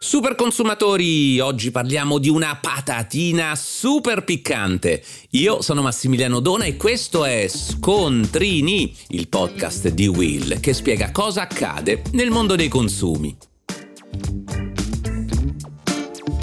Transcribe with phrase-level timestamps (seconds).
[0.00, 5.02] Super consumatori, oggi parliamo di una patatina super piccante.
[5.30, 11.42] Io sono Massimiliano Dona e questo è Scontrini, il podcast di Will che spiega cosa
[11.42, 13.36] accade nel mondo dei consumi.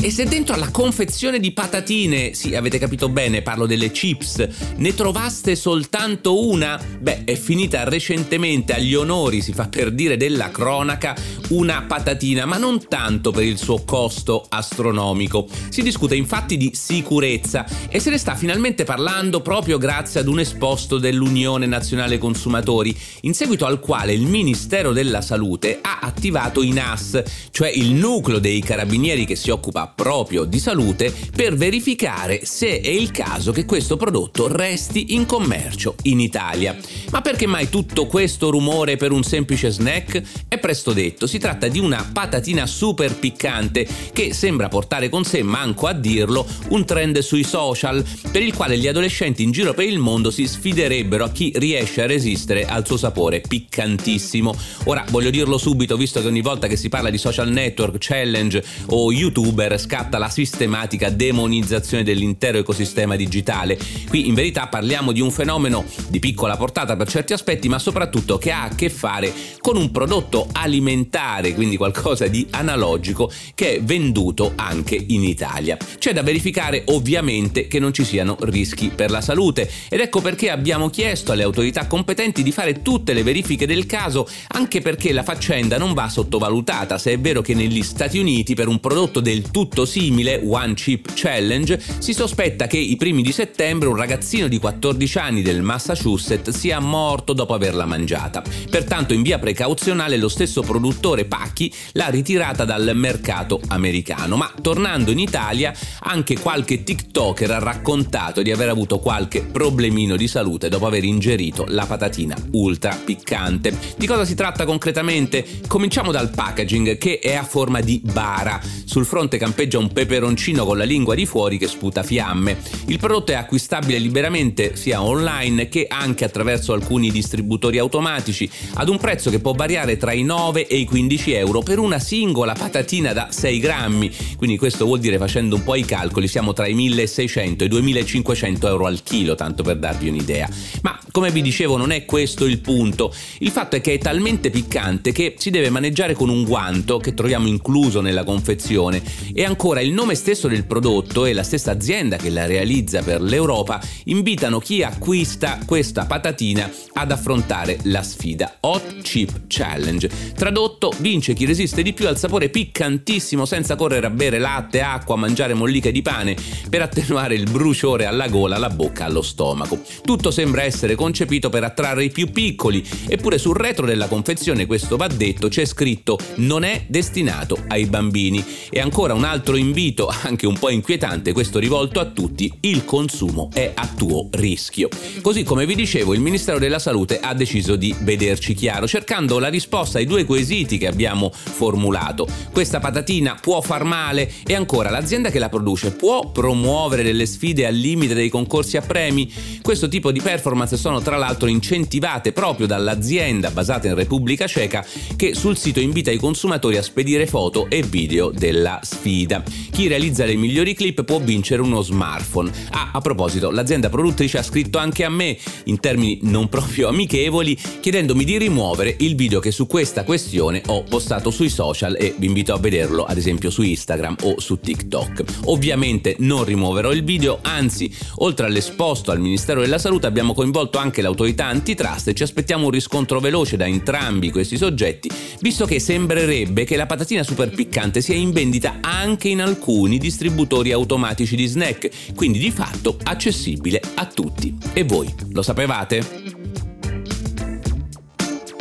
[0.06, 4.94] E se dentro alla confezione di patatine, sì avete capito bene, parlo delle chips, ne
[4.94, 11.16] trovaste soltanto una, beh è finita recentemente agli onori, si fa per dire, della cronaca,
[11.50, 15.48] una patatina, ma non tanto per il suo costo astronomico.
[15.70, 20.40] Si discute infatti di sicurezza e se ne sta finalmente parlando proprio grazie ad un
[20.40, 26.74] esposto dell'Unione Nazionale Consumatori, in seguito al quale il Ministero della Salute ha attivato i
[26.74, 32.82] NAS, cioè il nucleo dei carabinieri che si occupa proprio di salute per verificare se
[32.82, 36.76] è il caso che questo prodotto resti in commercio in Italia.
[37.12, 40.22] Ma perché mai tutto questo rumore per un semplice snack?
[40.48, 45.42] È presto detto, si tratta di una patatina super piccante che sembra portare con sé,
[45.42, 49.86] manco a dirlo, un trend sui social per il quale gli adolescenti in giro per
[49.86, 54.54] il mondo si sfiderebbero a chi riesce a resistere al suo sapore piccantissimo.
[54.86, 58.64] Ora voglio dirlo subito, visto che ogni volta che si parla di social network, challenge
[58.88, 63.78] o youtuber scatta la sistematica demonizzazione dell'intero ecosistema digitale.
[64.10, 68.40] Qui in verità parliamo di un fenomeno di piccola portata per certi aspetti, ma soprattutto
[68.40, 73.84] che ha a che fare con un prodotto alimentare, quindi qualcosa di analogico, che è
[73.84, 75.78] venduto anche in Italia.
[76.00, 80.50] C'è da verificare ovviamente che non ci siano rischi per la salute ed ecco perché
[80.50, 85.24] abbiamo chiesto alle autorità competenti di fare tutte le verifiche del caso, anche perché la
[85.24, 89.52] faccenda non va sottovalutata, se è vero che negli Stati Uniti per un prodotto del
[89.52, 94.48] tutto molto simile, One Chip Challenge, si sospetta che i primi di settembre un ragazzino
[94.48, 98.44] di 14 anni del Massachusetts sia morto dopo averla mangiata.
[98.70, 104.36] Pertanto in via precauzionale lo stesso produttore Pacchi l'ha ritirata dal mercato americano.
[104.36, 110.28] Ma tornando in Italia, anche qualche TikToker ha raccontato di aver avuto qualche problemino di
[110.28, 113.76] salute dopo aver ingerito la patatina ultra piccante.
[113.98, 115.44] Di cosa si tratta concretamente?
[115.66, 118.62] Cominciamo dal packaging che è a forma di bara.
[118.86, 122.58] Sul fronte campeggiato campeggia un peperoncino con la lingua di fuori che sputa fiamme.
[122.88, 128.98] Il prodotto è acquistabile liberamente sia online che anche attraverso alcuni distributori automatici ad un
[128.98, 133.14] prezzo che può variare tra i 9 e i 15 euro per una singola patatina
[133.14, 134.12] da 6 grammi.
[134.36, 137.70] Quindi questo vuol dire facendo un po' i calcoli siamo tra i 1600 e i
[137.70, 140.50] 2500 euro al chilo, tanto per darvi un'idea.
[140.82, 143.14] Ma come vi dicevo non è questo il punto.
[143.38, 147.14] Il fatto è che è talmente piccante che si deve maneggiare con un guanto che
[147.14, 149.02] troviamo incluso nella confezione
[149.34, 153.02] e anche ancora il nome stesso del prodotto e la stessa azienda che la realizza
[153.02, 160.10] per l'Europa invitano chi acquista questa patatina ad affrontare la sfida Hot Chip Challenge.
[160.36, 165.16] Tradotto, vince chi resiste di più al sapore piccantissimo senza correre a bere latte, acqua,
[165.16, 166.36] mangiare molliche di pane
[166.70, 169.80] per attenuare il bruciore alla gola, alla bocca, allo stomaco.
[170.04, 174.98] Tutto sembra essere concepito per attrarre i più piccoli, eppure sul retro della confezione, questo
[174.98, 178.44] va detto, c'è scritto non è destinato ai bambini.
[178.70, 182.86] E ancora un altro altro invito, anche un po' inquietante, questo rivolto a tutti, il
[182.86, 184.88] consumo è a tuo rischio.
[185.22, 189.50] Così come vi dicevo, il Ministero della Salute ha deciso di vederci chiaro, cercando la
[189.50, 192.26] risposta ai due quesiti che abbiamo formulato.
[192.54, 197.66] Questa patatina può far male e ancora l'azienda che la produce può promuovere delle sfide
[197.66, 199.30] al limite dei concorsi a premi?
[199.62, 204.86] Questo tipo di performance sono tra l'altro incentivate proprio dall'azienda basata in Repubblica Ceca
[205.18, 209.44] che sul sito invita i consumatori a spedire foto e video della sfida sfida.
[209.76, 212.50] Chi realizza le migliori clip può vincere uno smartphone.
[212.70, 217.58] Ah, a proposito, l'azienda produttrice ha scritto anche a me, in termini non proprio amichevoli,
[217.82, 222.28] chiedendomi di rimuovere il video che su questa questione ho postato sui social e vi
[222.28, 225.42] invito a vederlo ad esempio su Instagram o su TikTok.
[225.48, 231.02] Ovviamente non rimuoverò il video, anzi, oltre all'esposto al Ministero della Salute abbiamo coinvolto anche
[231.02, 235.10] l'autorità antitrust e ci aspettiamo un riscontro veloce da entrambi questi soggetti,
[235.42, 240.72] visto che sembrerebbe che la patatina super piccante sia in vendita anche in alcuni distributori
[240.72, 244.56] automatici di snack, quindi di fatto accessibile a tutti.
[244.74, 246.34] E voi lo sapevate?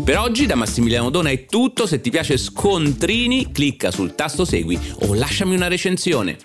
[0.02, 4.78] Per oggi da Massimiliano Dona è tutto, se ti piace Scontrini clicca sul tasto segui
[5.00, 6.38] o lasciami una recensione.